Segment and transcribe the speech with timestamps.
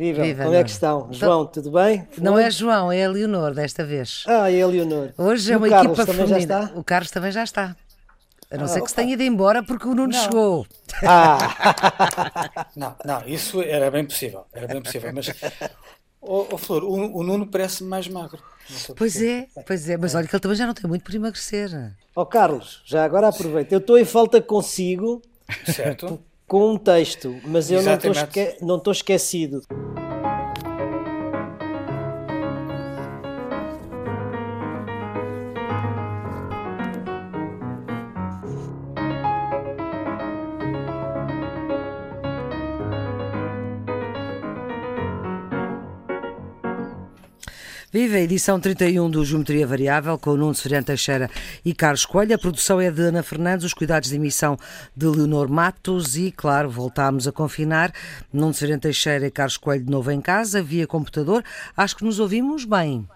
[0.00, 0.64] Viva, Viva, como é Nuno.
[0.64, 1.08] que estão?
[1.12, 2.08] João, tudo bem?
[2.16, 2.44] Não Foi?
[2.44, 4.24] é João, é a Leonor desta vez.
[4.26, 5.10] Ah, é a Leonor.
[5.18, 6.62] Hoje E é o uma Carlos equipa também já feminina.
[6.64, 6.78] está?
[6.78, 7.76] O Carlos também já está.
[8.50, 10.66] A não Ah, ser que se tenha ido embora porque o Nuno chegou.
[11.06, 15.28] Ah, Não, não, isso era bem possível, era bem possível, mas
[16.20, 18.42] oh, oh, Flor, o, o Nuno parece mais magro.
[18.88, 19.96] Não Pois é, pois é.
[19.98, 21.70] Mas olha que ele também já não tem muito por emagrecer.
[22.16, 23.74] ó Carlos, já agora aproveita.
[23.74, 25.20] Eu estou em falta consigo
[25.66, 26.20] Certo?
[26.50, 28.56] Com um texto, mas eu não estou esque...
[28.90, 29.62] esquecido.
[47.92, 51.28] Viva a edição 31 do Geometria Variável com o Nuno Severino Teixeira
[51.64, 52.36] e Carlos Coelho.
[52.36, 54.56] A produção é de Ana Fernandes, os cuidados de emissão
[54.96, 57.92] de Leonor Matos e, claro, voltámos a confinar.
[58.32, 61.42] Nuno Severino Teixeira e Carlos Coelho de novo em casa, via computador.
[61.76, 63.08] Acho que nos ouvimos bem.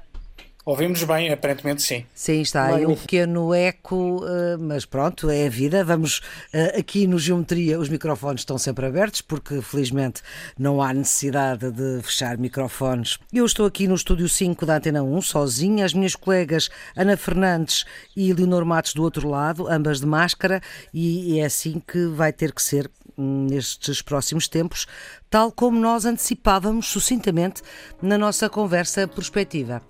[0.66, 2.06] Ouvimos bem, aparentemente sim.
[2.14, 5.84] Sim, está aí um pequeno eco, eh, mas pronto, é a vida.
[5.84, 6.22] Vamos
[6.54, 10.22] eh, aqui no Geometria, os microfones estão sempre abertos, porque felizmente
[10.58, 13.18] não há necessidade de fechar microfones.
[13.30, 15.84] Eu estou aqui no estúdio 5 da Antena 1, sozinha.
[15.84, 17.84] As minhas colegas Ana Fernandes
[18.16, 20.62] e Leonor Matos do outro lado, ambas de máscara,
[20.94, 24.86] e é assim que vai ter que ser hum, nestes próximos tempos,
[25.28, 27.60] tal como nós antecipávamos sucintamente
[28.00, 29.82] na nossa conversa prospectiva.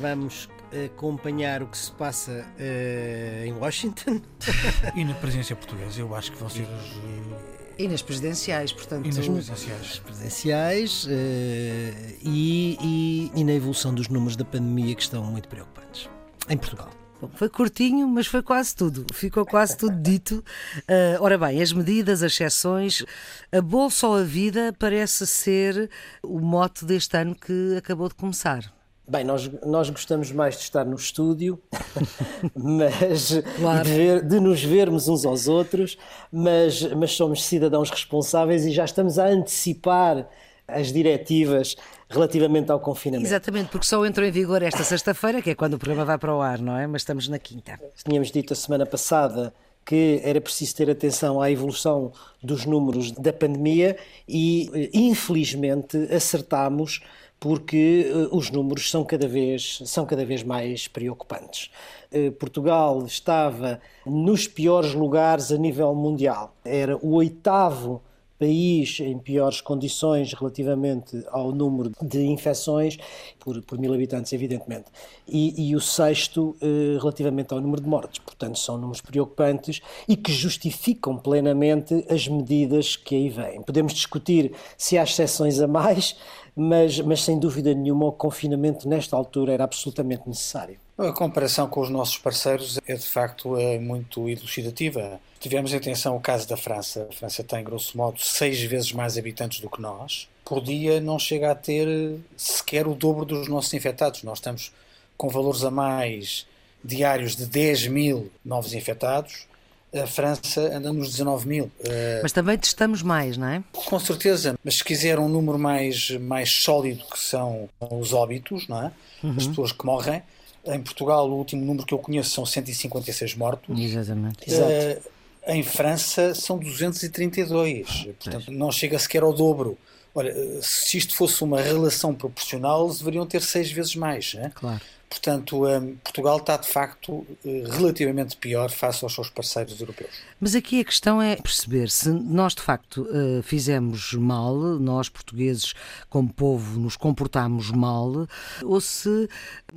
[0.00, 0.48] Vamos
[0.86, 4.20] acompanhar o que se passa eh, em Washington.
[4.94, 6.66] E na presença portuguesa, eu acho que vocês.
[6.68, 9.06] eh, E nas presidenciais, portanto.
[9.06, 9.98] E nas presidenciais.
[9.98, 16.08] presidenciais eh, e, e- e na evolução dos números da pandemia que estão muito preocupantes.
[16.48, 16.90] Em Portugal.
[17.20, 19.04] Bom, Foi curtinho, mas foi quase tudo.
[19.12, 20.42] Ficou quase tudo dito.
[20.88, 23.04] Ah, ora bem, as medidas, as exceções,
[23.52, 25.90] a bolsa ou a vida parece ser
[26.22, 28.72] o mote deste ano que acabou de começar.
[29.10, 31.60] Bem, nós, nós gostamos mais de estar no estúdio,
[32.54, 33.84] mas Claro.
[33.84, 35.98] de, ver- de nos vermos uns aos outros,
[36.32, 40.28] mas, mas somos cidadãos responsáveis e já estamos a antecipar
[40.68, 41.74] as diretivas
[42.08, 43.26] relativamente ao confinamento.
[43.28, 46.32] Exatamente, porque só entrou em vigor esta sexta-feira, que é quando o programa vai para
[46.32, 46.86] o ar, não é?
[46.86, 47.80] Mas estamos na quinta.
[48.04, 49.52] Tínhamos dito a semana passada
[49.84, 53.96] que era preciso ter atenção à evolução dos números da pandemia
[54.28, 57.00] e, infelizmente, acertámos
[57.40, 61.70] porque eh, os números são cada vez, são cada vez mais preocupantes.
[62.12, 66.54] Eh, Portugal estava nos piores lugares a nível mundial.
[66.62, 68.02] Era o oitavo
[68.40, 72.96] país em piores condições relativamente ao número de infecções
[73.38, 74.86] por, por mil habitantes, evidentemente,
[75.28, 78.18] e, e o sexto eh, relativamente ao número de mortes.
[78.18, 83.60] Portanto, são números preocupantes e que justificam plenamente as medidas que aí vêm.
[83.60, 86.16] Podemos discutir se há exceções a mais,
[86.54, 90.78] mas, mas sem dúvida nenhuma o confinamento nesta altura era absolutamente necessário.
[90.98, 95.18] A comparação com os nossos parceiros é de facto é muito elucidativa.
[95.38, 97.08] Tivemos em atenção o caso da França.
[97.08, 100.28] A França tem, grosso modo, seis vezes mais habitantes do que nós.
[100.44, 104.22] Por dia não chega a ter sequer o dobro dos nossos infectados.
[104.22, 104.72] Nós estamos
[105.16, 106.46] com valores a mais
[106.84, 109.46] diários de 10 mil novos infectados.
[109.92, 111.70] A França anda nos 19 mil.
[111.84, 113.62] Eh, Mas também testamos mais, não é?
[113.72, 118.82] com certeza, mas se quiser um número mais, mais sólido que são os óbitos, não
[118.86, 118.92] é?
[119.36, 120.22] As pessoas que morrem.
[120.64, 123.78] Em Portugal, o último número que eu conheço são 156 mortos.
[123.80, 124.48] Exatamente.
[124.48, 124.70] Exato.
[124.70, 125.00] Eh,
[125.48, 129.76] em França são 232, portanto não chega sequer ao dobro.
[130.14, 134.34] Olha, eh, se isto fosse uma relação proporcional, eles deveriam ter seis vezes mais.
[134.34, 134.52] né?
[134.54, 134.80] Claro.
[135.10, 140.22] Portanto, eh, Portugal está de facto eh, relativamente pior face aos seus parceiros europeus.
[140.38, 145.74] Mas aqui a questão é perceber se nós de facto eh, fizemos mal, nós portugueses
[146.08, 148.28] como povo nos comportamos mal,
[148.62, 149.28] ou se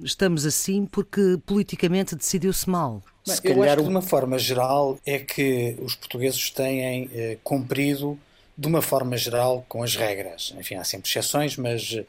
[0.04, 3.02] estamos assim porque politicamente decidiu-se mal.
[3.26, 7.10] Bem, Se eu calhar acho que de uma forma geral é que os portugueses têm
[7.12, 8.20] eh, cumprido
[8.56, 10.54] de uma forma geral com as regras.
[10.60, 12.00] Enfim, há sempre exceções, mas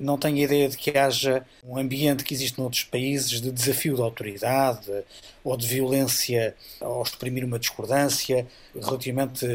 [0.00, 4.04] não tenho ideia de que haja um ambiente que existe noutros países de desafio da
[4.04, 4.90] autoridade
[5.42, 9.46] ou de violência ao exprimir uma discordância relativamente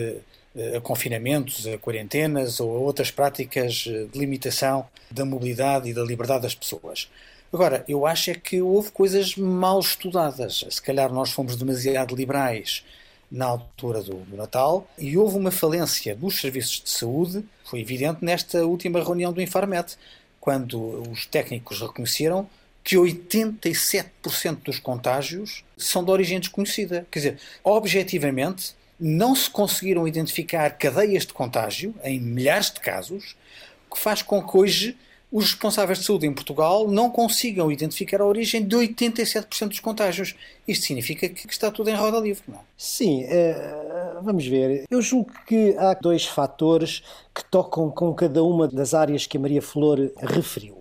[0.56, 5.94] eh, a confinamentos, a quarentenas ou a outras práticas eh, de limitação da mobilidade e
[5.94, 7.10] da liberdade das pessoas.
[7.51, 10.66] Agora, eu acho é que houve coisas mal estudadas.
[10.69, 12.83] Se calhar nós fomos demasiado liberais
[13.31, 18.23] na altura do, do Natal e houve uma falência dos serviços de saúde, foi evidente
[18.23, 19.97] nesta última reunião do Infarmet,
[20.39, 22.49] quando os técnicos reconheceram
[22.83, 27.05] que 87% dos contágios são de origem desconhecida.
[27.11, 33.35] Quer dizer, objetivamente, não se conseguiram identificar cadeias de contágio em milhares de casos,
[33.91, 34.97] que faz com que hoje
[35.31, 40.35] os responsáveis de saúde em Portugal não consigam identificar a origem de 87% dos contágios.
[40.67, 42.61] Isto significa que está tudo em roda livre, não é?
[42.75, 44.85] Sim, eh, vamos ver.
[44.89, 47.03] Eu julgo que há dois fatores
[47.33, 50.78] que tocam com cada uma das áreas que a Maria Flor referiu.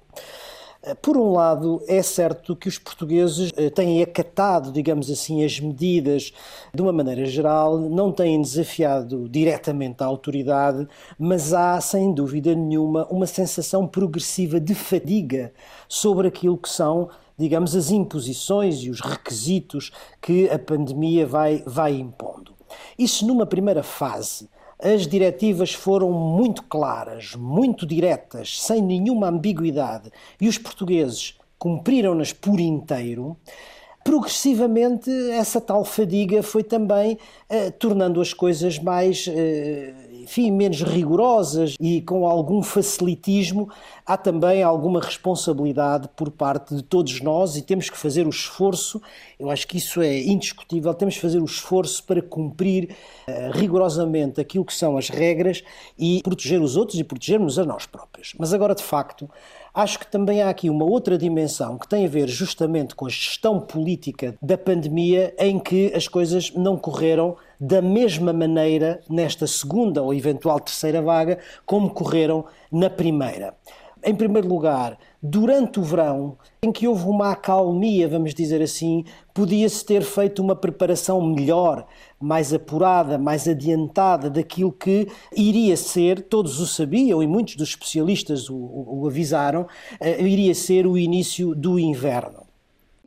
[0.88, 5.60] Eh, por um lado, é certo que os portugueses eh, têm acatado, digamos assim, as
[5.60, 6.32] medidas
[6.72, 10.88] de uma maneira geral, não têm desafiado diretamente a autoridade,
[11.18, 15.52] mas há, sem dúvida nenhuma, uma sensação progressiva de fadiga
[15.88, 21.94] sobre aquilo que são digamos, as imposições e os requisitos que a pandemia vai, vai
[21.94, 22.52] impondo.
[22.98, 24.48] Isso numa primeira fase
[24.80, 30.10] as diretivas foram muito claras, muito diretas, sem nenhuma ambiguidade,
[30.40, 33.36] e os portugueses cumpriram-nas por inteiro.
[34.04, 39.92] Progressivamente, essa tal fadiga foi também eh, tornando as coisas mais eh,
[40.28, 43.70] enfim, menos rigorosas e com algum facilitismo,
[44.04, 49.00] há também alguma responsabilidade por parte de todos nós e temos que fazer o esforço,
[49.38, 52.94] eu acho que isso é indiscutível, temos que fazer o esforço para cumprir
[53.26, 55.64] uh, rigorosamente aquilo que são as regras
[55.98, 58.34] e proteger os outros e protegermos a nós próprios.
[58.38, 59.30] Mas agora, de facto,
[59.78, 63.08] Acho que também há aqui uma outra dimensão que tem a ver justamente com a
[63.08, 70.02] gestão política da pandemia, em que as coisas não correram da mesma maneira nesta segunda
[70.02, 73.54] ou eventual terceira vaga como correram na primeira.
[74.04, 79.84] Em primeiro lugar, durante o verão, em que houve uma acalmia, vamos dizer assim, podia-se
[79.84, 81.84] ter feito uma preparação melhor,
[82.20, 88.48] mais apurada, mais adiantada daquilo que iria ser, todos o sabiam e muitos dos especialistas
[88.48, 92.47] o, o, o avisaram, uh, iria ser o início do inverno.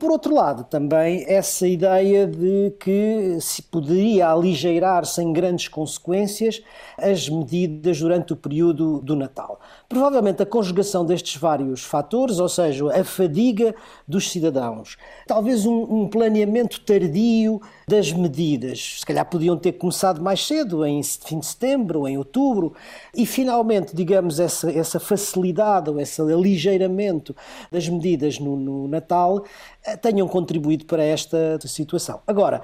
[0.01, 6.63] Por outro lado, também essa ideia de que se poderia aligeirar sem grandes consequências
[6.97, 9.59] as medidas durante o período do Natal.
[9.87, 13.75] Provavelmente a conjugação destes vários fatores, ou seja, a fadiga
[14.07, 20.47] dos cidadãos, talvez um, um planeamento tardio das medidas, se calhar podiam ter começado mais
[20.47, 22.73] cedo, em fim de setembro, em outubro,
[23.13, 27.35] e finalmente, digamos, essa, essa facilidade ou esse aligeiramento
[27.69, 29.43] das medidas no, no Natal
[29.85, 32.21] eh, tenham contribuído para esta situação.
[32.25, 32.63] Agora,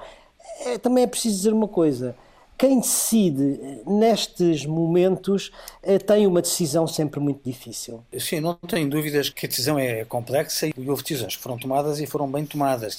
[0.64, 2.16] é, também é preciso dizer uma coisa
[2.56, 5.52] quem decide nestes momentos
[5.82, 8.02] eh, tem uma decisão sempre muito difícil.
[8.18, 12.00] Sim, não tenho dúvidas que a decisão é complexa e houve decisões que foram tomadas
[12.00, 12.96] e foram bem tomadas.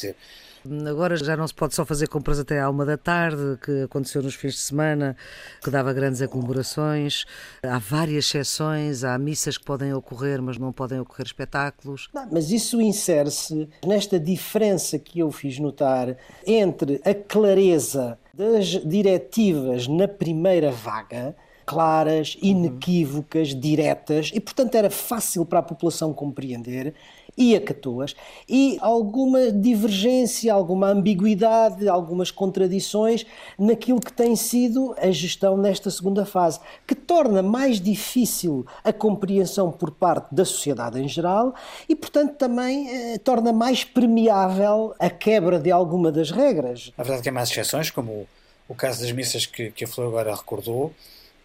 [0.89, 4.21] Agora já não se pode só fazer compras até à uma da tarde, que aconteceu
[4.21, 5.15] nos fins de semana,
[5.63, 7.25] que dava grandes aglomerações.
[7.63, 12.09] Há várias exceções, há missas que podem ocorrer, mas não podem ocorrer espetáculos.
[12.13, 19.87] Não, mas isso insere-se nesta diferença que eu fiz notar entre a clareza das diretivas
[19.87, 21.35] na primeira vaga,
[21.65, 26.95] claras, inequívocas, diretas, e portanto era fácil para a população compreender,
[27.39, 28.13] e acatou-as,
[28.49, 33.25] e alguma divergência, alguma ambiguidade, algumas contradições
[33.57, 39.71] naquilo que tem sido a gestão nesta segunda fase, que torna mais difícil a compreensão
[39.71, 41.55] por parte da sociedade em geral
[41.87, 46.91] e, portanto, também eh, torna mais permeável a quebra de alguma das regras.
[46.97, 48.27] A verdade que há mais exceções, como
[48.67, 50.93] o caso das missas que, que a Flor agora recordou,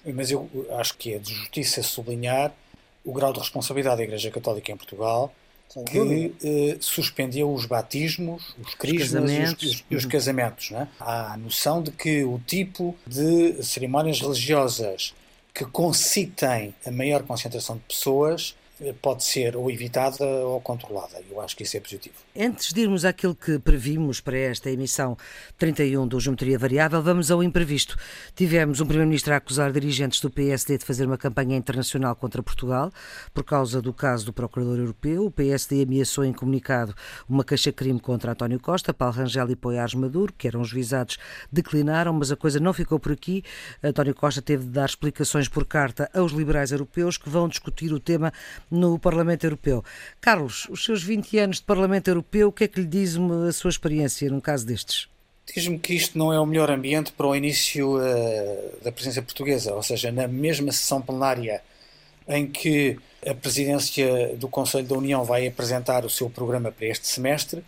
[0.05, 2.53] mas eu acho que é de justiça sublinhar
[3.05, 5.33] o grau de responsabilidade da Igreja Católica em Portugal
[5.83, 10.71] que eh, suspendeu os batismos, os crismas e os, os, os, casamentos.
[10.71, 10.89] Né?
[11.01, 15.15] Há a noção de que o tipo de cerimónias religiosas
[15.53, 18.55] que concitem a maior concentração de pessoas
[19.01, 21.23] pode ser ou evitada ou controlada.
[21.31, 22.15] Eu acho que isso é positivo.
[22.37, 25.17] Antes de irmos àquilo que previmos para esta emissão
[25.59, 27.97] 31 do Geometria Variável, vamos ao imprevisto.
[28.35, 32.93] Tivemos um Primeiro-Ministro a acusar dirigentes do PSD de fazer uma campanha internacional contra Portugal
[33.33, 35.27] por causa do caso do Procurador Europeu.
[35.27, 36.95] O PSD ameaçou em comunicado
[37.29, 41.17] uma queixa-crime contra António Costa, Paulo Rangel e Poiares Maduro, que eram juizados,
[41.51, 43.45] declinaram, mas a coisa não ficou por aqui.
[43.83, 48.01] António Costa teve de dar explicações por carta aos liberais europeus que vão discutir o
[48.01, 48.33] tema
[48.71, 49.85] no Parlamento Europeu.
[50.21, 53.53] Carlos, os seus 20 anos de Parlamento Europeu, o que é que lhe diz a
[53.53, 55.09] sua experiência num caso destes?
[55.53, 59.75] Diz-me que isto não é o melhor ambiente para o início uh, da presença portuguesa,
[59.75, 61.63] ou seja, na mesma sessão plenária
[62.27, 67.07] em que a presidência do Conselho da União vai apresentar o seu programa para este
[67.07, 67.63] semestre,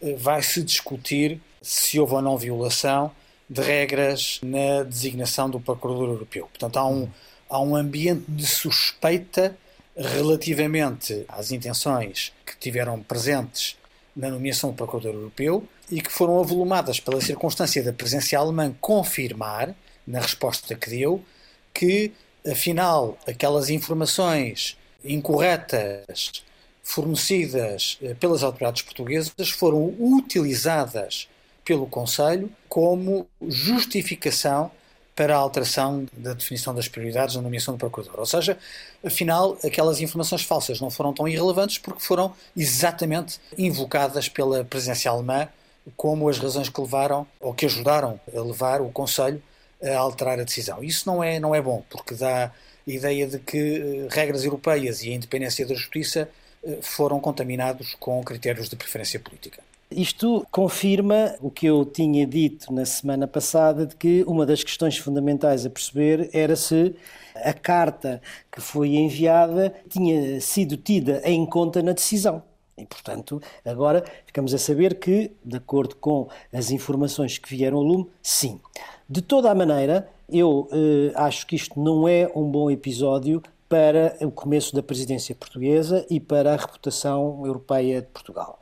[0.00, 3.10] uh, vai-se discutir se houve ou não violação
[3.48, 6.46] de regras na designação do Procurador Europeu.
[6.46, 7.08] Portanto, há um,
[7.48, 9.56] há um ambiente de suspeita
[9.98, 13.76] relativamente às intenções que tiveram presentes
[14.14, 19.74] na nomeação do Procurador Europeu e que foram avolumadas pela circunstância da presença alemã confirmar,
[20.06, 21.22] na resposta que deu,
[21.74, 22.12] que
[22.50, 26.42] afinal aquelas informações incorretas
[26.82, 31.28] fornecidas eh, pelas autoridades portuguesas foram utilizadas
[31.64, 34.70] pelo Conselho como justificação
[35.18, 38.20] para a alteração da definição das prioridades na nomeação do Procurador.
[38.20, 38.56] Ou seja,
[39.04, 45.48] afinal, aquelas informações falsas não foram tão irrelevantes porque foram exatamente invocadas pela presença alemã
[45.96, 49.42] como as razões que levaram ou que ajudaram a levar o Conselho
[49.82, 50.84] a alterar a decisão.
[50.84, 52.52] Isso não é, não é bom, porque dá a
[52.86, 56.30] ideia de que uh, regras europeias e a independência da justiça
[56.62, 59.67] uh, foram contaminados com critérios de preferência política.
[59.90, 64.98] Isto confirma o que eu tinha dito na semana passada, de que uma das questões
[64.98, 66.94] fundamentais a perceber era se
[67.34, 68.20] a carta
[68.52, 72.42] que foi enviada tinha sido tida em conta na decisão.
[72.76, 77.82] E, portanto, agora ficamos a saber que, de acordo com as informações que vieram ao
[77.82, 78.60] lume, sim.
[79.08, 84.16] De toda a maneira, eu eh, acho que isto não é um bom episódio para
[84.20, 88.60] o começo da presidência portuguesa e para a reputação europeia de Portugal.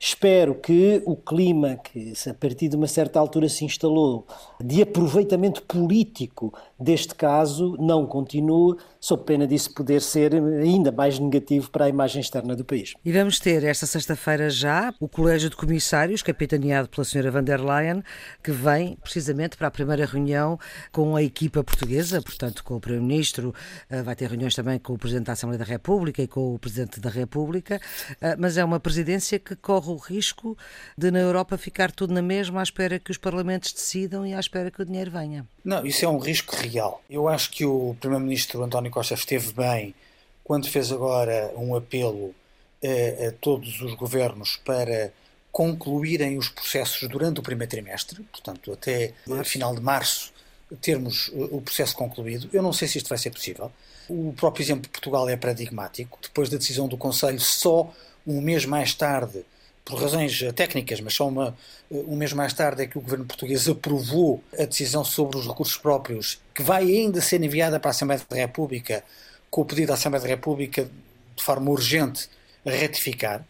[0.00, 4.24] Espero que o clima que a partir de uma certa altura se instalou
[4.62, 11.70] de aproveitamento político deste caso não continue, sob pena disso poder ser ainda mais negativo
[11.70, 12.94] para a imagem externa do país.
[13.04, 17.60] E vamos ter esta sexta-feira já o Colégio de Comissários, capitaneado pela senhora van der
[17.60, 18.02] Leyen,
[18.42, 20.58] que vem precisamente para a primeira reunião
[20.92, 23.54] com a equipa portuguesa, portanto com o Primeiro-Ministro,
[23.90, 26.58] eh, vai ter reuniões também com o Presidente da Assembleia da República e com o
[26.58, 27.80] Presidente da República,
[28.20, 30.56] eh, mas é uma presidência que corre o risco
[30.96, 34.40] de na Europa ficar tudo na mesma à espera que os parlamentos decidam e à
[34.48, 35.46] espera que o dinheiro venha.
[35.62, 37.02] Não, isso é um risco real.
[37.08, 39.94] Eu acho que o Primeiro-Ministro António Costa esteve bem
[40.42, 42.34] quando fez agora um apelo
[42.82, 45.12] a, a todos os governos para
[45.52, 49.50] concluírem os processos durante o primeiro trimestre, portanto, até março.
[49.50, 50.32] final de março,
[50.80, 52.48] termos o processo concluído.
[52.52, 53.70] Eu não sei se isto vai ser possível.
[54.08, 56.18] O próprio exemplo de Portugal é paradigmático.
[56.22, 57.92] Depois da decisão do Conselho, só
[58.26, 59.44] um mês mais tarde
[59.88, 61.56] por razões técnicas, mas só uma,
[61.90, 65.78] um mês mais tarde é que o governo português aprovou a decisão sobre os recursos
[65.78, 69.02] próprios, que vai ainda ser enviada para a Assembleia da República,
[69.50, 70.90] com o pedido da Assembleia da República
[71.34, 72.28] de forma urgente
[72.66, 73.42] a retificar.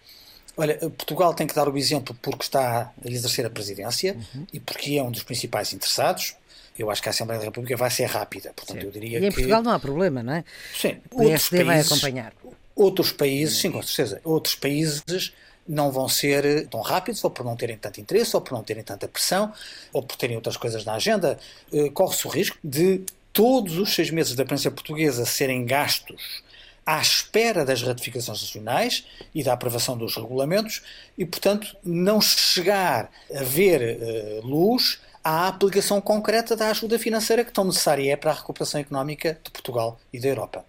[0.57, 4.47] Olha, Portugal tem que dar o exemplo porque está a exercer a presidência uhum.
[4.52, 6.37] e porque é um dos principais interessados.
[6.78, 8.87] Eu acho que a Assembleia da República vai ser rápida, portanto sim.
[8.87, 9.35] eu diria e em que...
[9.35, 10.45] Portugal não há problema, não é?
[10.73, 10.99] Sim.
[11.11, 12.33] O PSD vai acompanhar.
[12.76, 15.33] Outros países, sim, com certeza, outros países
[15.68, 18.82] não vão ser tão rápidos, ou por não terem tanto interesse, ou por não terem
[18.82, 19.52] tanta pressão,
[19.92, 21.38] ou por terem outras coisas na agenda.
[21.72, 26.42] Eh, corre-se o risco de todos os seis meses da presença portuguesa serem gastos
[26.88, 30.82] à espera das ratificações nacionais e da aprovação dos regulamentos
[31.18, 37.52] e, portanto, não chegar a ver uh, luz à aplicação concreta da ajuda financeira que
[37.52, 40.64] tão necessária é para a recuperação económica de Portugal e da Europa.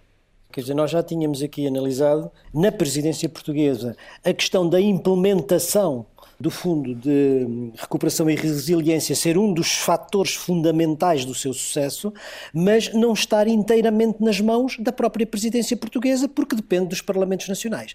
[0.52, 6.08] Quer dizer, nós já tínhamos aqui analisado, na presidência portuguesa, a questão da implementação
[6.40, 12.14] do Fundo de Recuperação e Resiliência ser um dos fatores fundamentais do seu sucesso,
[12.54, 17.94] mas não estar inteiramente nas mãos da própria presidência portuguesa, porque depende dos parlamentos nacionais.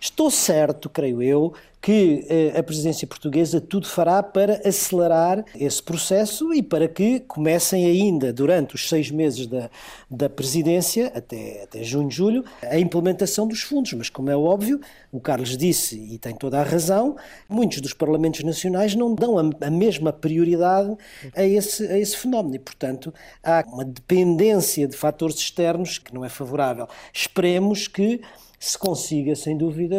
[0.00, 1.54] Estou certo, creio eu,
[1.84, 7.84] que eh, a presidência portuguesa tudo fará para acelerar esse processo e para que comecem
[7.84, 9.68] ainda durante os seis meses da,
[10.10, 13.92] da presidência, até, até junho, julho, a implementação dos fundos.
[13.92, 14.80] Mas, como é óbvio,
[15.12, 19.66] o Carlos disse, e tem toda a razão, muitos dos parlamentos nacionais não dão a,
[19.66, 20.96] a mesma prioridade
[21.36, 23.12] a esse, a esse fenómeno e, portanto,
[23.42, 26.88] há uma dependência de fatores externos que não é favorável.
[27.12, 28.22] Esperemos que
[28.58, 29.98] se consiga, sem dúvida,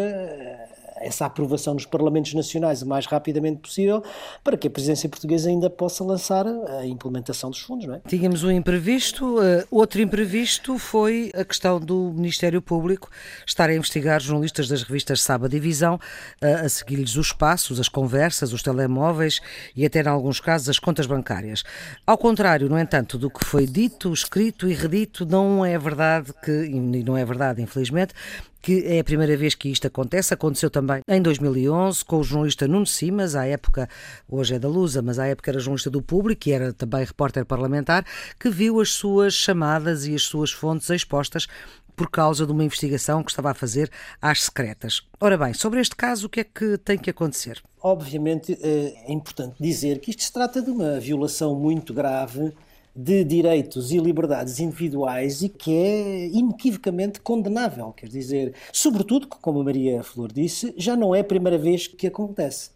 [0.98, 4.04] essa aprovação nos Parlamentos Nacionais o mais rapidamente possível,
[4.44, 7.86] para que a presidência portuguesa ainda possa lançar a implementação dos fundos.
[7.86, 8.02] Não é?
[8.08, 13.10] Tínhamos um imprevisto, uh, outro imprevisto foi a questão do Ministério Público
[13.46, 17.90] estar a investigar jornalistas das revistas Sábado e Visão, uh, a seguir-lhes os passos, as
[17.90, 19.42] conversas, os telemóveis
[19.76, 21.64] e até, em alguns casos, as contas bancárias.
[22.06, 26.52] Ao contrário, no entanto, do que foi dito, escrito e redito, não é verdade que,
[26.52, 28.14] e não é verdade, infelizmente,
[28.66, 30.34] que é a primeira vez que isto acontece.
[30.34, 33.88] Aconteceu também em 2011 com o jornalista Nuno Simas, à época,
[34.28, 37.46] hoje é da Lusa, mas à época era jornalista do Público e era também repórter
[37.46, 38.04] parlamentar,
[38.40, 41.46] que viu as suas chamadas e as suas fontes expostas
[41.96, 43.88] por causa de uma investigação que estava a fazer
[44.20, 45.04] às secretas.
[45.22, 47.62] Ora bem, sobre este caso, o que é que tem que acontecer?
[47.84, 52.52] Obviamente é importante dizer que isto se trata de uma violação muito grave
[52.96, 57.92] de direitos e liberdades individuais e que é inequivocamente condenável.
[57.92, 62.08] Quer dizer, sobretudo, como a Maria Flor disse, já não é a primeira vez que
[62.08, 62.70] acontece.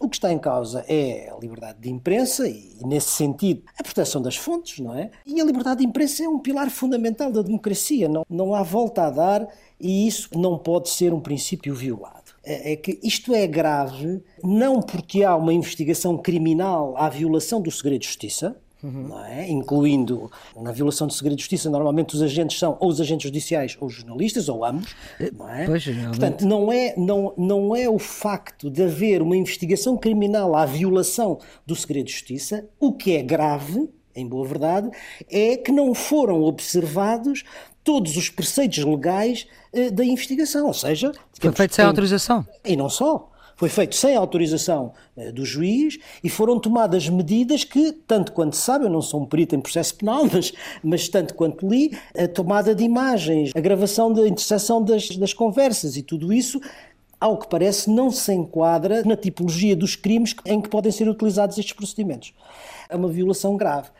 [0.00, 4.22] O que está em causa é a liberdade de imprensa e, nesse sentido, a proteção
[4.22, 5.10] das fontes, não é?
[5.26, 9.02] E a liberdade de imprensa é um pilar fundamental da democracia, não, não há volta
[9.02, 9.46] a dar
[9.78, 12.32] e isso não pode ser um princípio violado.
[12.42, 17.70] É, é que isto é grave não porque há uma investigação criminal à violação do
[17.70, 19.10] segredo de justiça, Uhum.
[19.26, 19.46] É?
[19.48, 23.76] incluindo na violação de segredo de justiça, normalmente os agentes são ou os agentes judiciais
[23.80, 24.94] ou os jornalistas, ou ambos.
[25.36, 25.66] Não é?
[25.66, 30.64] Pois, Portanto, não é, não, não é o facto de haver uma investigação criminal à
[30.64, 34.90] violação do segredo de justiça, o que é grave, em boa verdade,
[35.30, 37.44] é que não foram observados
[37.84, 41.12] todos os preceitos legais uh, da investigação, ou seja...
[41.38, 42.46] Foi feito sem autorização.
[42.64, 43.29] E não só
[43.60, 48.86] foi feito sem autorização eh, do juiz e foram tomadas medidas que, tanto quanto sabe,
[48.86, 50.50] eu não sou um perito em processo penal, mas,
[50.82, 55.98] mas tanto quanto li, a tomada de imagens, a gravação da interseção das, das conversas
[55.98, 56.58] e tudo isso
[57.20, 61.58] ao que parece, não se enquadra na tipologia dos crimes em que podem ser utilizados
[61.58, 62.32] estes procedimentos.
[62.88, 63.90] É uma violação grave.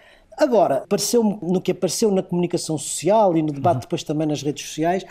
[0.40, 3.80] Agora, pareceu no que apareceu na comunicação social e no debate uhum.
[3.80, 5.04] depois também nas redes sociais,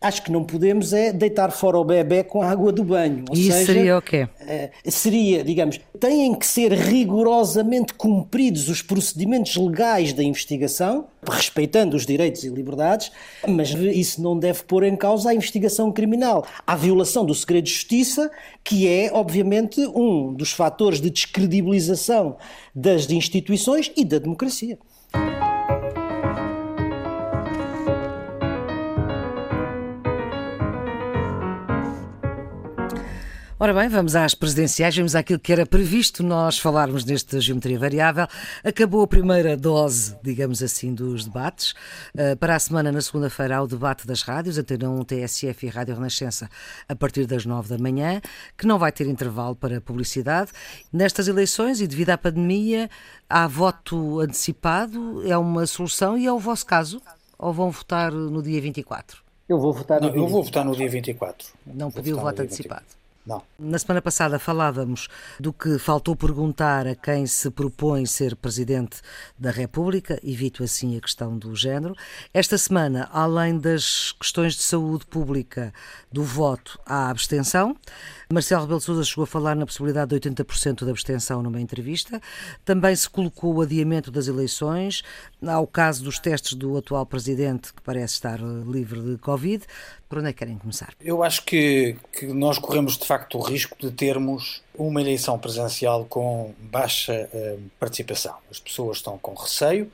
[0.00, 3.24] acho que não podemos é deitar fora o bebê com a água do banho.
[3.30, 4.28] Ou e isso seria o quê?
[4.40, 12.04] Eh, seria, digamos, têm que ser rigorosamente cumpridos os procedimentos legais da investigação, respeitando os
[12.04, 13.12] direitos e liberdades,
[13.46, 16.44] mas isso não deve pôr em causa a investigação criminal.
[16.66, 18.28] A violação do segredo de justiça,
[18.64, 22.36] que é, obviamente, um dos fatores de descredibilização
[22.74, 24.71] das instituições e da democracia.
[33.62, 38.26] Ora bem, vamos às presidenciais, vamos àquilo que era previsto nós falarmos neste Geometria Variável.
[38.64, 41.70] Acabou a primeira dose, digamos assim, dos debates.
[42.12, 45.68] Uh, para a semana, na segunda-feira, há o debate das rádios, Antena 1, TSF e
[45.68, 46.50] Rádio Renascença,
[46.88, 48.20] a partir das nove da manhã,
[48.58, 50.50] que não vai ter intervalo para publicidade.
[50.92, 52.90] Nestas eleições, e devido à pandemia,
[53.30, 57.00] há voto antecipado, é uma solução e é o vosso caso?
[57.38, 59.22] Ou vão votar no dia 24?
[59.48, 61.46] Eu vou votar no não, dia Eu vou votar no dia 24.
[61.64, 63.01] Não pediu voto antecipado?
[63.24, 63.40] Não.
[63.56, 65.06] Na semana passada falávamos
[65.38, 69.00] do que faltou perguntar a quem se propõe ser Presidente
[69.38, 71.94] da República, evito assim a questão do género.
[72.34, 75.72] Esta semana, além das questões de saúde pública
[76.10, 77.76] do voto, há abstenção.
[78.32, 82.20] Marcelo Rebelo Sousa chegou a falar na possibilidade de 80% de abstenção numa entrevista.
[82.64, 85.02] Também se colocou o adiamento das eleições.
[85.46, 89.64] Há o caso dos testes do atual Presidente, que parece estar livre de Covid.
[90.12, 90.92] Por onde é que querem começar?
[91.00, 96.04] Eu acho que, que nós corremos de facto o risco de termos uma eleição presencial
[96.04, 98.34] com baixa uh, participação.
[98.50, 99.90] As pessoas estão com receio,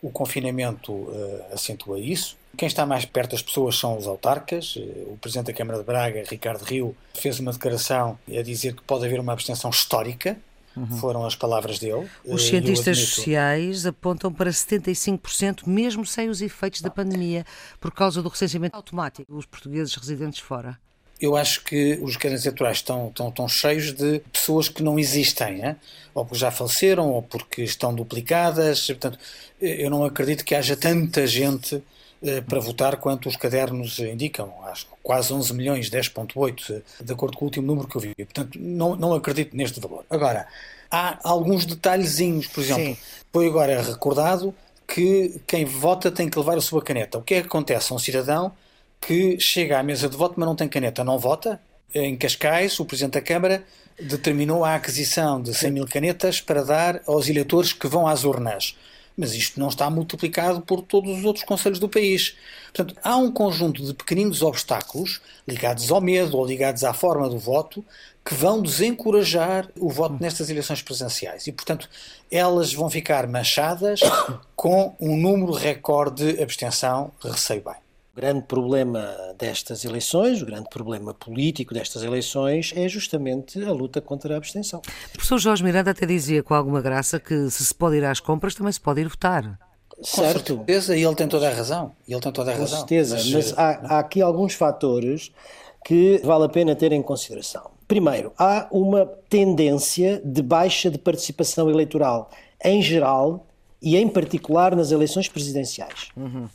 [0.00, 2.34] o confinamento uh, acentua isso.
[2.56, 4.74] Quem está mais perto das pessoas são os autarcas.
[4.74, 8.80] Uh, o Presidente da Câmara de Braga, Ricardo Rio, fez uma declaração a dizer que
[8.80, 10.38] pode haver uma abstenção histórica
[10.78, 10.98] Uhum.
[10.98, 12.08] Foram as palavras dele.
[12.24, 17.44] Os eh, cientistas sociais apontam para 75%, mesmo sem os efeitos da pandemia,
[17.80, 20.78] por causa do recenseamento automático dos portugueses residentes fora.
[21.20, 25.64] Eu acho que os candidatos eleitorais estão, estão, estão cheios de pessoas que não existem,
[25.64, 25.76] hein?
[26.14, 28.86] ou porque já faleceram, ou porque estão duplicadas.
[28.86, 29.18] Portanto,
[29.60, 31.80] eu não acredito que haja tanta gente eh,
[32.46, 34.52] para votar quanto os cadernos indicam.
[34.64, 38.14] Acho quase 11 milhões, 10,8, de acordo com o último número que eu vi.
[38.14, 40.04] Portanto, não, não acredito neste valor.
[40.10, 40.46] Agora,
[40.90, 42.96] há alguns detalhezinhos, por exemplo, Sim.
[43.32, 44.54] foi agora recordado
[44.86, 47.18] que quem vota tem que levar a sua caneta.
[47.18, 48.52] O que é que acontece a um cidadão
[49.00, 51.04] que chega à mesa de voto mas não tem caneta?
[51.04, 51.60] Não vota?
[51.94, 53.62] Em Cascais, o Presidente da Câmara
[54.00, 58.76] determinou a aquisição de 100 mil canetas para dar aos eleitores que vão às urnas
[59.18, 62.36] mas isto não está multiplicado por todos os outros conselhos do país.
[62.72, 67.38] Portanto, há um conjunto de pequeninos obstáculos ligados ao medo ou ligados à forma do
[67.38, 67.84] voto
[68.24, 71.48] que vão desencorajar o voto nestas eleições presidenciais.
[71.48, 71.88] E, portanto,
[72.30, 74.00] elas vão ficar manchadas
[74.54, 77.87] com um número recorde de abstenção, receio bem
[78.18, 84.34] grande problema destas eleições, o grande problema político destas eleições é justamente a luta contra
[84.34, 84.80] a abstenção.
[84.80, 88.18] O professor Jorge Miranda até dizia com alguma graça que se se pode ir às
[88.18, 89.58] compras também se pode ir votar.
[90.02, 90.56] Certo.
[90.56, 91.92] Com certeza, e ele tem toda a razão.
[92.08, 92.66] Ele tem toda a razão.
[92.66, 95.32] Com certeza, mas, mas há, há aqui alguns fatores
[95.84, 97.70] que vale a pena ter em consideração.
[97.86, 102.30] Primeiro, há uma tendência de baixa de participação eleitoral
[102.64, 103.46] em geral
[103.80, 106.08] e em particular nas eleições presidenciais.
[106.16, 106.48] Uhum.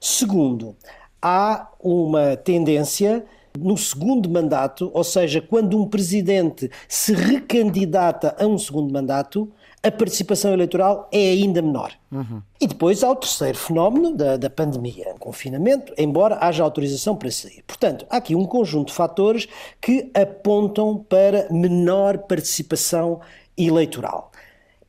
[0.00, 0.74] Segundo,
[1.22, 3.24] há uma tendência
[3.58, 9.50] no segundo mandato, ou seja, quando um presidente se recandidata a um segundo mandato,
[9.82, 11.92] a participação eleitoral é ainda menor.
[12.10, 12.40] Uhum.
[12.60, 17.64] E depois há o terceiro fenómeno da, da pandemia, confinamento, embora haja autorização para sair.
[17.66, 19.48] Portanto, há aqui um conjunto de fatores
[19.80, 23.20] que apontam para menor participação
[23.58, 24.30] eleitoral.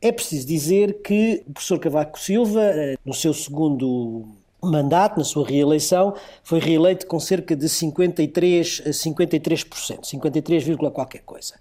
[0.00, 4.28] É preciso dizer que o professor Cavaco Silva, eh, no seu segundo
[4.64, 11.54] mandato, na sua reeleição, foi reeleito com cerca de 53, 53%, 53, qualquer coisa.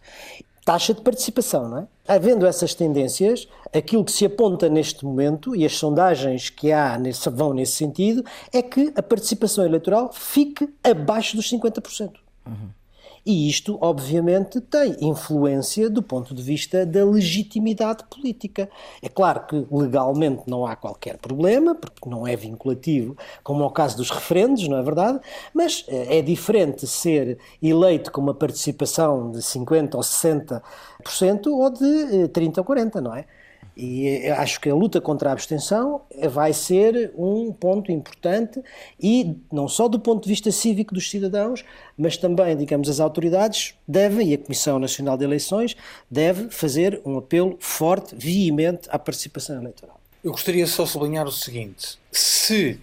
[0.65, 1.87] Taxa de participação, não é?
[2.07, 7.29] Havendo essas tendências, aquilo que se aponta neste momento, e as sondagens que há nesse,
[7.29, 12.13] vão nesse sentido, é que a participação eleitoral fique abaixo dos 50%.
[12.45, 12.69] Uhum.
[13.25, 18.69] E isto, obviamente, tem influência do ponto de vista da legitimidade política.
[19.01, 23.71] É claro que legalmente não há qualquer problema, porque não é vinculativo, como é o
[23.71, 25.19] caso dos referendos, não é verdade?
[25.53, 32.27] Mas eh, é diferente ser eleito com uma participação de 50% ou 60% ou de
[32.29, 33.25] 30% eh, ou 40%, não é?
[33.75, 38.62] E acho que a luta contra a abstenção vai ser um ponto importante
[39.01, 41.65] e não só do ponto de vista cívico dos cidadãos,
[41.97, 45.75] mas também, digamos, as autoridades devem, e a Comissão Nacional de Eleições
[46.09, 49.99] deve fazer um apelo forte, veemente à participação eleitoral.
[50.23, 52.79] Eu gostaria só de sublinhar o seguinte: se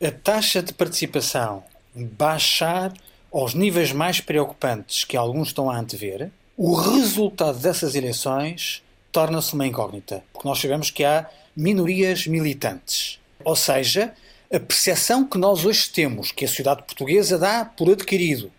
[0.00, 1.64] a taxa de participação
[1.94, 2.92] baixar
[3.32, 9.66] aos níveis mais preocupantes que alguns estão a antever, o resultado dessas eleições torna-se uma
[9.66, 13.18] incógnita, porque nós sabemos que há minorias militantes.
[13.44, 14.14] Ou seja,
[14.52, 18.50] a percepção que nós hoje temos, que a sociedade portuguesa dá por adquirido,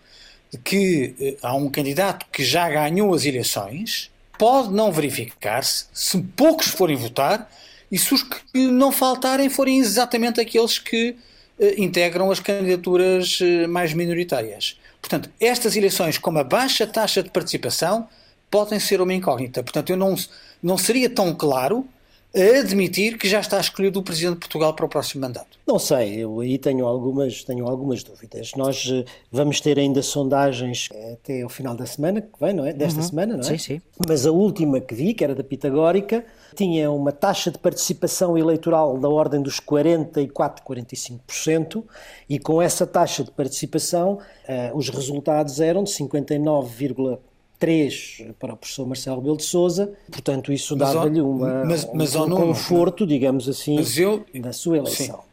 [0.52, 6.18] de que eh, há um candidato que já ganhou as eleições, pode não verificar-se se
[6.36, 7.52] poucos forem votar
[7.92, 11.16] e se os que não faltarem forem exatamente aqueles que
[11.60, 14.80] eh, integram as candidaturas eh, mais minoritárias.
[15.02, 18.08] Portanto, estas eleições com uma baixa taxa de participação
[18.50, 19.64] podem ser uma incógnita.
[19.64, 20.16] Portanto, eu não,
[20.62, 21.86] não seria tão claro
[22.36, 25.58] a admitir que já está escolhido o Presidente de Portugal para o próximo mandato?
[25.66, 28.52] Não sei, eu aí tenho algumas, tenho algumas dúvidas.
[28.56, 32.74] Nós eh, vamos ter ainda sondagens até ao final da semana, que vem, não é?
[32.74, 33.08] Desta uhum.
[33.08, 33.44] semana, não é?
[33.44, 33.82] Sim, sim.
[34.08, 36.24] Mas a última que vi, que era da Pitagórica,
[36.56, 41.84] tinha uma taxa de participação eleitoral da ordem dos 44, 45%,
[42.30, 46.70] e com essa taxa de participação, uh, os resultados eram de 59,
[47.60, 52.24] 3 para o professor Marcelo Rebelo de Sousa, portanto isso dava-lhe uma, mas, mas um,
[52.24, 55.18] um conforto, digamos assim, eu, na sua eleição.
[55.18, 55.30] Sim.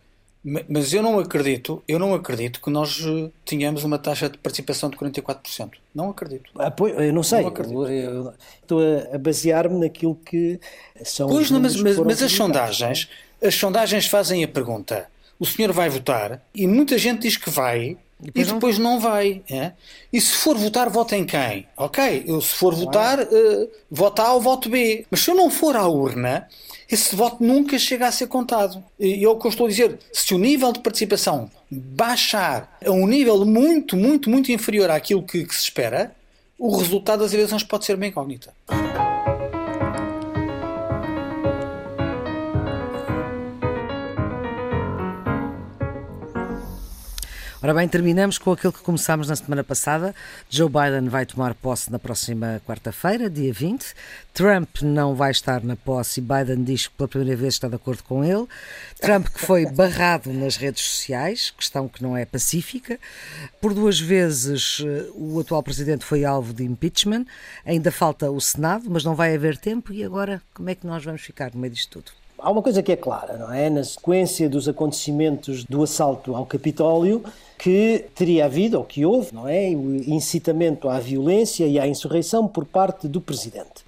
[0.68, 4.88] Mas eu não acredito, eu não acredito que nós eh, tenhamos uma taxa de participação
[4.88, 5.72] de 44%.
[5.92, 6.52] Não acredito.
[6.56, 7.42] Ah, pois, eu não sei.
[7.42, 8.80] Não eu, estou
[9.12, 10.60] a basear-me naquilo que
[11.02, 13.08] são Pois, não, mas, mas, mas as sondagens,
[13.42, 16.40] as sondagens fazem a pergunta: o senhor vai votar?
[16.54, 18.92] E muita gente diz que vai, e depois, e depois não...
[18.94, 19.42] não, vai.
[19.50, 19.72] É?
[20.12, 21.66] E se for votar, vota em quem?
[21.76, 25.06] Ok, eu se for votar, uh, vota A ou voto B.
[25.10, 26.48] Mas se eu não for à urna,
[26.90, 28.82] esse voto nunca chega a ser contado.
[28.98, 29.98] E é o que eu estou a dizer.
[30.12, 35.44] Se o nível de participação baixar a um nível muito, muito, muito inferior àquilo que,
[35.44, 36.14] que se espera,
[36.58, 38.54] o resultado das eleições pode ser uma incógnita.
[47.66, 50.14] Ora bem, terminamos com aquilo que começámos na semana passada.
[50.48, 53.92] Joe Biden vai tomar posse na próxima quarta-feira, dia 20.
[54.32, 57.74] Trump não vai estar na posse e Biden diz que pela primeira vez está de
[57.74, 58.46] acordo com ele.
[59.00, 63.00] Trump que foi barrado nas redes sociais, questão que não é pacífica.
[63.60, 67.24] Por duas vezes eh, o atual presidente foi alvo de impeachment.
[67.64, 69.92] Ainda falta o Senado, mas não vai haver tempo.
[69.92, 72.12] E agora, como é que nós vamos ficar no meio disto tudo?
[72.38, 73.70] Há uma coisa que é clara, não é?
[73.70, 77.24] Na sequência dos acontecimentos do assalto ao Capitólio,
[77.58, 79.70] que teria havido, ou que houve, não é?
[79.70, 83.84] O incitamento à violência e à insurreição por parte do Presidente.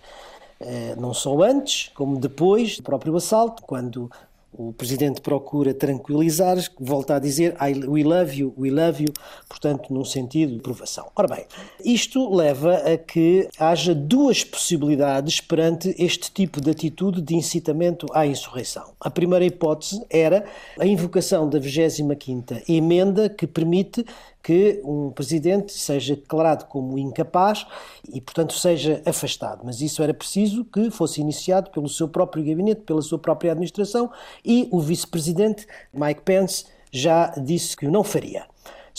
[0.61, 4.11] Eh, não só antes, como depois do próprio assalto, quando
[4.53, 9.13] o presidente procura tranquilizar, volta a dizer I, we love you, we love you,
[9.49, 11.11] portanto, num sentido de provação.
[11.15, 11.47] Ora bem,
[11.85, 18.27] isto leva a que haja duas possibilidades perante este tipo de atitude de incitamento à
[18.27, 18.93] insurreição.
[19.01, 20.45] A primeira hipótese era
[20.79, 24.05] a invocação da 25ª emenda que permite
[24.43, 27.67] que um presidente seja declarado como incapaz
[28.13, 29.63] e, portanto, seja afastado.
[29.65, 34.11] Mas isso era preciso que fosse iniciado pelo seu próprio gabinete, pela sua própria administração
[34.45, 38.47] e o vice-presidente Mike Pence já disse que o não faria.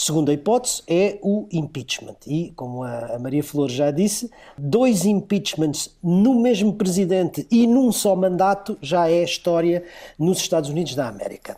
[0.02, 2.15] Segunda hipótese é o impeachment.
[2.25, 8.15] E, como a Maria Flor já disse, dois impeachments no mesmo presidente e num só
[8.15, 9.84] mandato já é história
[10.17, 11.58] nos Estados Unidos da América.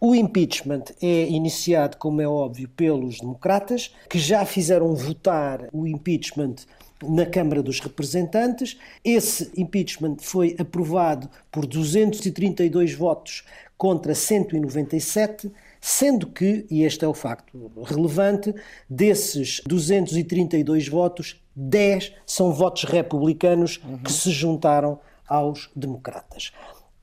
[0.00, 6.54] O impeachment é iniciado, como é óbvio, pelos democratas, que já fizeram votar o impeachment
[7.02, 8.78] na Câmara dos Representantes.
[9.04, 13.44] Esse impeachment foi aprovado por 232 votos
[13.76, 18.54] contra 197, sendo que, e este é o facto relevante,
[18.88, 23.98] desses 232 votos, 10 são votos republicanos uhum.
[23.98, 26.52] que se juntaram aos democratas.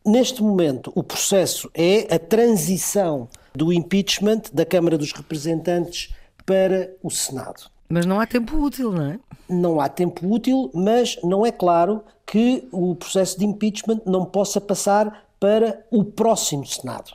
[0.07, 6.13] Neste momento, o processo é a transição do impeachment da Câmara dos Representantes
[6.45, 7.69] para o Senado.
[7.89, 9.19] Mas não há tempo útil, não é?
[9.49, 14.61] Não há tempo útil, mas não é claro que o processo de impeachment não possa
[14.61, 17.11] passar para o próximo Senado.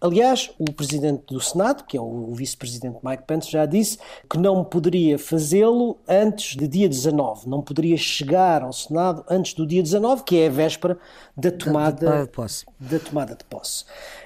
[0.00, 3.98] Aliás, o presidente do Senado, que é o vice-presidente Mike Pence, já disse
[4.30, 9.66] que não poderia fazê-lo antes de dia 19, não poderia chegar ao Senado antes do
[9.66, 10.96] dia 19, que é a véspera
[11.36, 12.64] da tomada, da, de, posse.
[12.78, 13.84] da tomada de posse.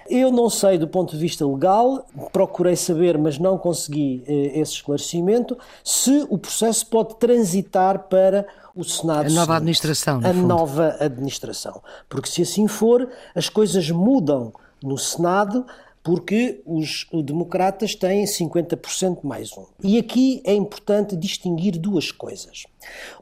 [0.08, 4.72] Eu não sei do ponto de vista legal, procurei saber, mas não consegui eh, esse
[4.72, 9.26] esclarecimento, se o processo pode transitar para o Senado.
[9.26, 10.18] A nova administração.
[10.18, 10.46] A fundo.
[10.46, 11.82] nova administração.
[12.08, 15.64] Porque se assim for, as coisas mudam no Senado
[16.02, 19.66] porque os democratas têm 50% mais um.
[19.82, 22.64] E aqui é importante distinguir duas coisas.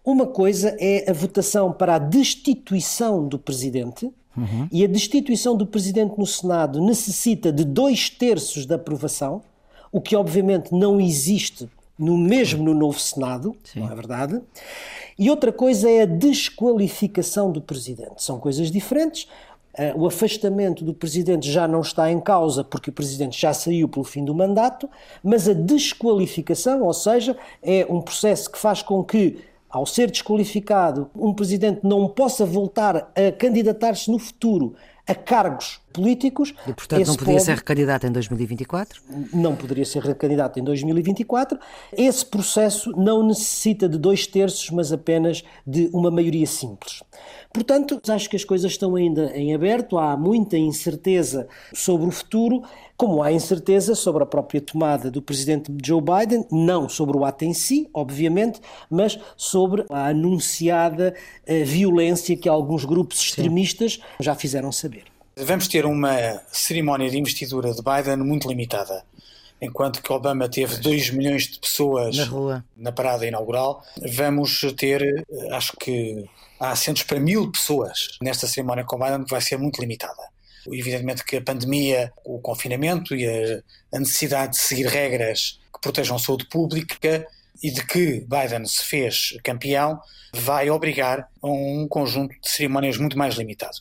[0.02, 4.66] Uma coisa é a votação para a destituição do presidente, uhum.
[4.72, 9.42] e a destituição do presidente no Senado necessita de dois terços da aprovação,
[9.92, 11.68] o que obviamente não existe
[11.98, 13.80] no mesmo no novo Senado, Sim.
[13.80, 14.40] não é verdade?
[15.18, 18.22] E outra coisa é a desqualificação do presidente.
[18.22, 19.28] São coisas diferentes.
[19.78, 23.88] Uh, o afastamento do presidente já não está em causa porque o presidente já saiu
[23.88, 24.88] pelo fim do mandato,
[25.22, 31.08] mas a desqualificação, ou seja, é um processo que faz com que, ao ser desqualificado,
[31.14, 34.74] um presidente não possa voltar a candidatar-se no futuro
[35.10, 36.54] a cargos políticos.
[36.68, 39.02] E, portanto, não poderia ser recandidato em 2024?
[39.32, 41.58] Não poderia ser recandidato em 2024.
[41.92, 47.02] Esse processo não necessita de dois terços, mas apenas de uma maioria simples.
[47.52, 52.62] Portanto, acho que as coisas estão ainda em aberto, há muita incerteza sobre o futuro,
[52.96, 57.44] como há incerteza sobre a própria tomada do presidente Joe Biden, não sobre o ato
[57.44, 61.12] em si, obviamente, mas sobre a anunciada
[61.44, 64.00] eh, violência que alguns grupos extremistas Sim.
[64.20, 65.04] já fizeram saber.
[65.36, 69.02] Vamos ter uma cerimónia de investidura de Biden muito limitada.
[69.60, 72.64] Enquanto que Obama teve 2 milhões de pessoas na, rua.
[72.76, 76.24] na parada inaugural, vamos ter, acho que
[76.58, 80.22] há assentos para mil pessoas nesta cerimónia com Biden, que vai ser muito limitada.
[80.66, 83.26] Evidentemente que a pandemia, o confinamento e
[83.92, 87.26] a, necessidade de seguir regras que protejam a saúde pública
[87.62, 90.00] e de que Biden se fez campeão,
[90.32, 93.78] vai obrigar a um conjunto de cerimónias muito mais limitado.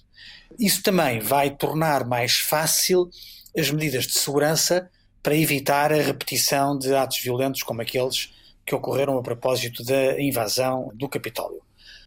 [0.57, 3.09] Isso também vai tornar mais fácil
[3.57, 4.89] as medidas de segurança
[5.21, 8.31] para evitar a repetição de atos violentos como aqueles
[8.65, 11.61] que ocorreram a propósito da invasão do Capitólio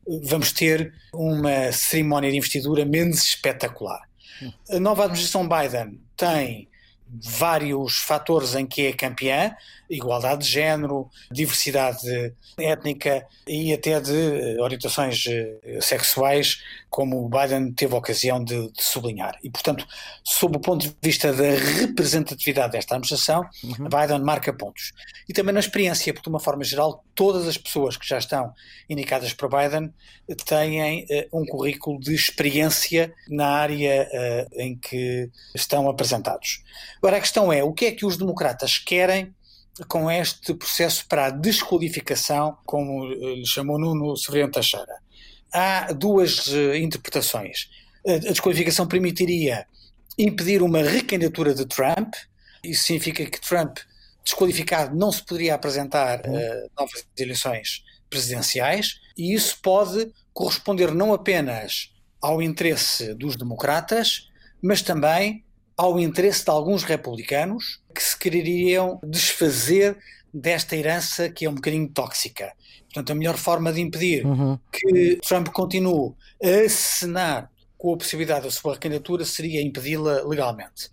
[0.07, 4.01] vamos ter uma cerimónia de investidura menos espetacular.
[4.71, 6.69] A nova administração Biden tem
[7.09, 9.55] vários fatores em que é campeã,
[9.93, 17.95] igualdade de género, diversidade étnica e até de orientações eh, sexuais, como o Biden teve
[17.95, 19.39] a ocasião de, de sublinhar.
[19.43, 19.87] E, portanto,
[20.23, 21.51] sob o ponto de vista da
[21.81, 23.89] representatividade desta administração, uhum.
[23.89, 24.93] Biden marca pontos.
[25.29, 28.53] E também na experiência, porque de uma forma geral, todas as pessoas que já estão
[28.89, 29.93] indicadas para Biden
[30.47, 36.63] têm uh, um currículo de experiência na área uh, em que estão apresentados.
[36.99, 39.35] Agora, a questão é, o que é que os democratas querem
[39.89, 45.01] com este processo para a desqualificação, como eh, lhe chamou Nuno Severino Teixeira.
[45.53, 47.69] Há duas uh, interpretações.
[48.07, 49.67] A desqualificação permitiria
[50.19, 52.15] impedir uma recandidatura de Trump,
[52.65, 53.79] isso significa que Trump,
[54.25, 61.93] desqualificado, não se poderia apresentar uh, novas eleições presidenciais, e isso pode corresponder não apenas
[62.21, 64.29] ao interesse dos democratas,
[64.63, 65.45] mas também
[65.77, 69.97] ao interesse de alguns republicanos que se quereriam desfazer
[70.33, 72.53] desta herança que é um bocadinho tóxica.
[72.85, 74.59] Portanto, a melhor forma de impedir uhum.
[74.71, 80.91] que Trump continue a acenar com a possibilidade da sua candidatura seria impedi-la legalmente.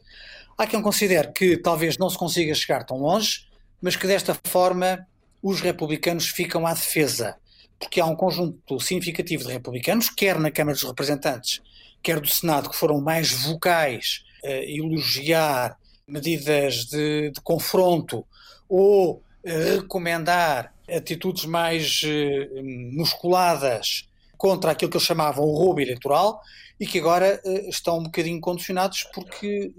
[0.57, 3.45] Há quem considere que talvez não se consiga chegar tão longe,
[3.81, 5.05] mas que desta forma
[5.41, 7.37] os republicanos ficam à defesa,
[7.79, 11.61] porque há um conjunto significativo de republicanos, quer na Câmara dos Representantes,
[12.03, 18.25] quer do Senado, que foram mais vocais elogiar medidas de, de confronto
[18.67, 22.49] ou recomendar atitudes mais eh,
[22.91, 26.41] musculadas contra aquilo que eles chamavam o roubo eleitoral
[26.79, 29.73] e que agora estão um bocadinho condicionados porque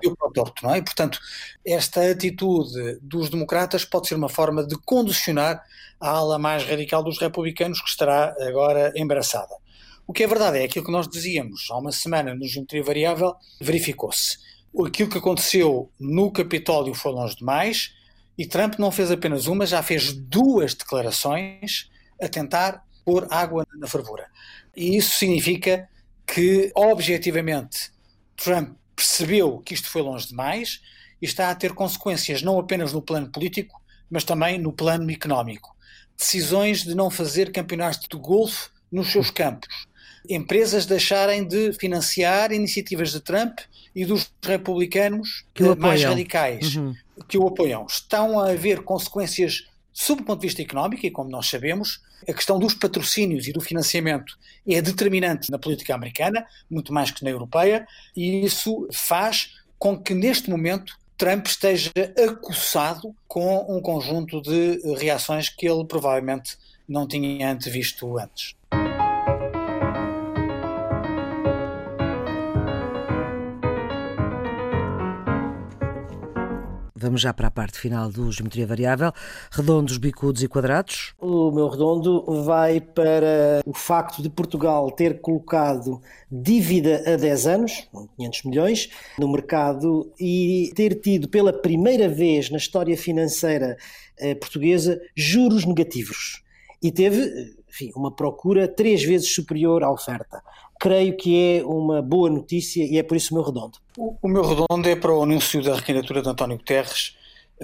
[0.00, 0.78] deu para o torto, não é?
[0.78, 1.20] E, portanto,
[1.64, 5.62] esta atitude dos democratas pode ser uma forma de condicionar
[6.00, 9.54] a ala mais radical dos republicanos que estará agora embaraçada.
[10.06, 13.34] O que é verdade é aquilo que nós dizíamos há uma semana no Geometria Variável
[13.60, 14.38] verificou-se.
[14.86, 17.92] Aquilo que aconteceu no Capitólio foi longe demais
[18.38, 21.90] e Trump não fez apenas uma, já fez duas declarações
[22.22, 24.28] a tentar pôr água na fervura.
[24.76, 25.88] E isso significa
[26.24, 27.90] que, objetivamente,
[28.36, 30.80] Trump percebeu que isto foi longe demais
[31.20, 35.74] e está a ter consequências não apenas no plano político, mas também no plano económico.
[36.16, 39.86] Decisões de não fazer campeonatos de golfe nos seus campos.
[40.28, 43.58] Empresas deixarem de financiar iniciativas de Trump
[43.94, 45.44] e dos republicanos
[45.78, 46.94] mais radicais uhum.
[47.28, 47.86] que o apoiam.
[47.86, 52.32] Estão a haver consequências sob o ponto de vista económico, e como nós sabemos, a
[52.34, 57.30] questão dos patrocínios e do financiamento é determinante na política americana, muito mais que na
[57.30, 61.90] europeia, e isso faz com que neste momento Trump esteja
[62.28, 68.54] acossado com um conjunto de reações que ele provavelmente não tinha antevisto antes.
[77.06, 79.12] Vamos já para a parte final do Geometria Variável.
[79.52, 81.14] Redondos, bicudos e quadrados.
[81.20, 87.88] O meu redondo vai para o facto de Portugal ter colocado dívida a 10 anos,
[88.16, 88.90] 500 milhões,
[89.20, 93.76] no mercado e ter tido pela primeira vez na história financeira
[94.18, 96.42] eh, portuguesa juros negativos.
[96.82, 100.42] E teve enfim, uma procura três vezes superior à oferta
[100.78, 103.78] creio que é uma boa notícia e é por isso o meu redondo.
[103.96, 107.16] O, meu redondo é para o anúncio da recandidatura de António Guterres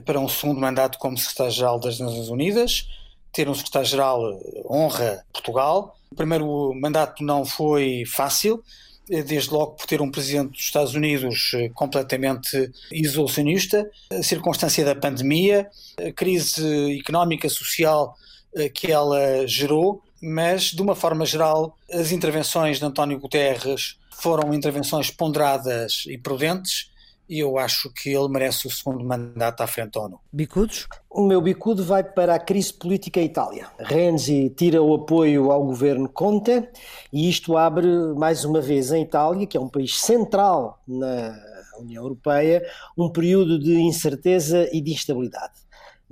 [0.04, 2.88] para um segundo mandato como secretário-geral das Nações Unidas.
[3.32, 5.96] Ter um secretário-geral honra Portugal.
[6.10, 8.62] O primeiro mandato não foi fácil,
[9.08, 14.94] desde logo por ter um presidente dos Estados Unidos eh, completamente isolacionista, a circunstância da
[14.94, 18.31] pandemia, a crise económica, social eh,
[18.74, 25.10] que ela gerou mas de uma forma geral, as intervenções de António Guterres foram intervenções
[25.10, 26.92] ponderadas e prudentes.
[27.28, 30.20] E eu acho que ele merece o segundo mandato à frente da ONU.
[30.30, 30.86] Bicudos?
[31.08, 33.68] O meu bicudo vai para a crise política em Itália.
[33.78, 36.68] Renzi tira o apoio ao governo Conte
[37.12, 37.86] e isto abre
[38.16, 41.34] mais uma vez em Itália, que é um país central na
[41.80, 42.62] União Europeia,
[42.98, 45.61] um período de incerteza e de instabilidade.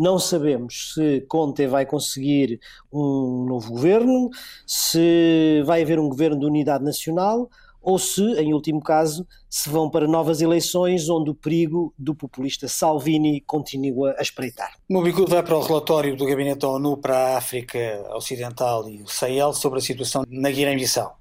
[0.01, 2.59] Não sabemos se Conte vai conseguir
[2.91, 4.31] um novo governo,
[4.67, 7.51] se vai haver um governo de unidade nacional
[7.83, 12.67] ou se, em último caso, se vão para novas eleições onde o perigo do populista
[12.67, 14.73] Salvini continua a espreitar.
[14.89, 17.79] O meu bicudo vai para o relatório do Gabinete da ONU para a África
[18.15, 21.15] Ocidental e o Sahel sobre a situação na Guiné-Bissau.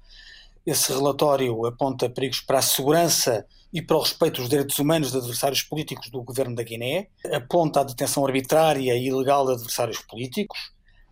[0.64, 5.18] Esse relatório aponta perigos para a segurança e para o respeito dos direitos humanos de
[5.18, 10.58] adversários políticos do governo da Guiné, aponta a detenção arbitrária e ilegal de adversários políticos,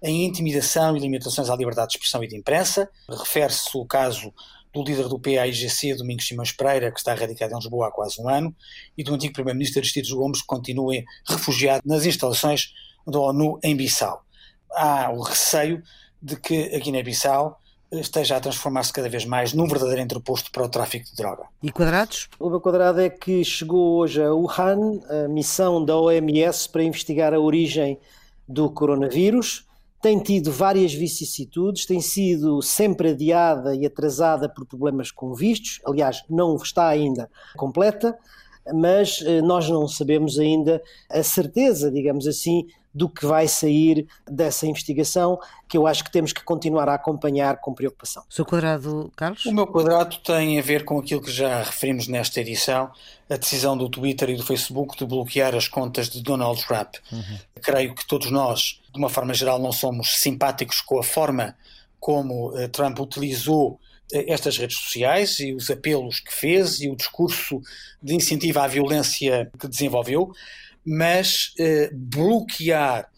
[0.02, 2.88] a intimidação e limitações à liberdade de expressão e de imprensa.
[3.08, 4.32] Refere-se o caso
[4.72, 8.28] do líder do PAIGC, Domingos Simões Pereira, que está radicado em Lisboa há quase um
[8.28, 8.54] ano,
[8.96, 10.94] e do antigo primeiro-ministro Aristides Gomes, que continua
[11.26, 12.72] refugiado nas instalações
[13.06, 14.22] da ONU em Bissau.
[14.72, 15.82] Há o receio
[16.20, 17.58] de que a Guiné-Bissau
[17.92, 21.44] esteja a transformar-se cada vez mais num verdadeiro entreposto para o tráfico de droga.
[21.62, 22.28] E quadrados?
[22.38, 27.32] O meu quadrado é que chegou hoje a Wuhan, a missão da OMS para investigar
[27.32, 27.98] a origem
[28.46, 29.66] do coronavírus.
[30.00, 36.22] Tem tido várias vicissitudes, tem sido sempre adiada e atrasada por problemas com vistos, aliás,
[36.30, 38.16] não está ainda completa,
[38.72, 42.66] mas eh, nós não sabemos ainda a certeza, digamos assim,
[42.98, 47.60] do que vai sair dessa investigação, que eu acho que temos que continuar a acompanhar
[47.60, 48.24] com preocupação.
[48.28, 49.46] O seu quadrado, Carlos?
[49.46, 52.90] O meu quadrado tem a ver com aquilo que já referimos nesta edição,
[53.30, 56.96] a decisão do Twitter e do Facebook de bloquear as contas de Donald Trump.
[57.12, 57.38] Uhum.
[57.62, 61.54] Creio que todos nós, de uma forma geral, não somos simpáticos com a forma
[62.00, 63.78] como uh, Trump utilizou uh,
[64.26, 67.60] estas redes sociais e os apelos que fez e o discurso
[68.02, 70.32] de incentivo à violência que desenvolveu
[70.88, 73.10] mas eh, bloquear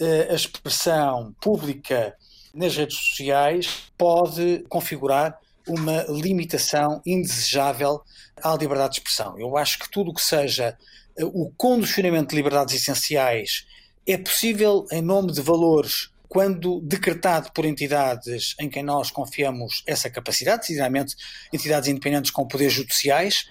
[0.00, 2.16] eh, a expressão pública
[2.54, 5.38] nas redes sociais pode configurar
[5.68, 8.00] uma limitação indesejável
[8.42, 9.38] à liberdade de expressão.
[9.38, 10.74] Eu acho que tudo o que seja
[11.18, 13.66] eh, o condicionamento de liberdades essenciais
[14.06, 20.08] é possível em nome de valores quando decretado por entidades em quem nós confiamos essa
[20.08, 21.14] capacidade, decididamente
[21.52, 23.46] entidades independentes com poderes judiciais,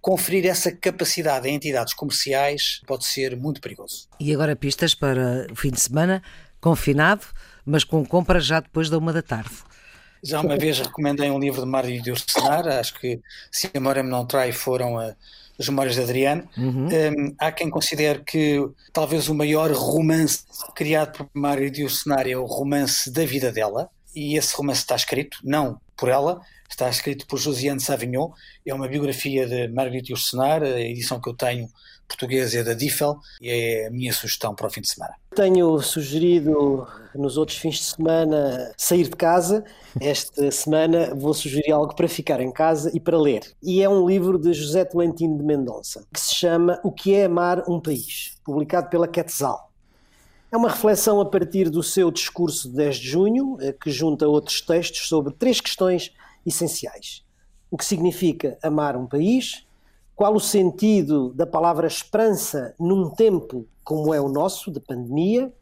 [0.00, 4.08] conferir essa capacidade a entidades comerciais pode ser muito perigoso.
[4.18, 6.22] E agora pistas para o fim de semana,
[6.60, 7.26] confinado,
[7.64, 9.50] mas com compra já depois da uma da tarde.
[10.22, 13.20] Já uma vez recomendei um livro de Mário de Ursenar, acho que
[13.50, 15.14] se a memória me não trai foram a,
[15.58, 16.48] as Memórias de Adriano.
[16.56, 16.88] Uhum.
[16.88, 18.58] Um, há quem considere que
[18.92, 20.44] talvez o maior romance
[20.74, 24.96] criado por Mário de Ursenar é o romance da vida dela, e esse romance está
[24.96, 26.40] escrito, não por ela,
[26.74, 28.30] está escrito por Josiane Savignon,
[28.66, 31.68] é uma biografia de Marguerite Yourcenar, a edição que eu tenho
[32.10, 35.14] portuguesa é da Diffel e é a minha sugestão para o fim de semana.
[35.34, 39.64] Tenho sugerido nos outros fins de semana sair de casa.
[40.00, 43.42] Esta semana vou sugerir algo para ficar em casa e para ler.
[43.62, 47.26] E é um livro de José Tolentino de Mendonça, que se chama O que é
[47.26, 49.70] amar um país, publicado pela Quetzal.
[50.52, 54.26] É uma reflexão a partir do seu discurso de 10 de junho, eh, que junta
[54.26, 56.12] outros textos sobre três questões
[56.44, 57.24] essenciais.
[57.70, 59.66] O que significa amar um país,
[60.14, 65.52] qual o sentido da palavra esperança num tempo como é o nosso, de pandemia,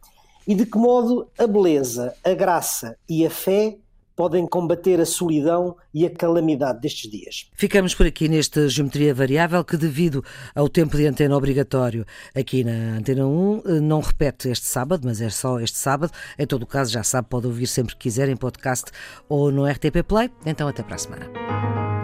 [0.47, 3.79] e de que modo a beleza, a graça e a fé
[4.19, 7.49] podem combater a solidão e a calamidade destes dias.
[7.55, 10.25] Ficamos por aqui nesta geometria variável que, devido
[10.57, 12.05] ao tempo de antena obrigatório
[12.35, 16.11] aqui na Antena 1, eh, não repete este sábado, mas é só este sábado.
[16.37, 18.91] Em todo o caso, já sabe, pode ouvir sempre que quiser em podcast
[19.29, 20.29] ou no RTP Play.
[20.45, 21.98] Então, até para a semana.